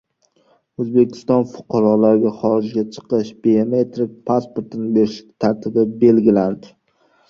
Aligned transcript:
O‘zbekiston 0.83 1.45
fuqarolariga 1.51 2.33
xorijga 2.39 2.87
chiqish 2.97 3.31
biometrik 3.45 4.19
pasportini 4.33 4.93
berish 5.01 5.23
tartibi 5.47 5.91
belgilandi 6.05 6.79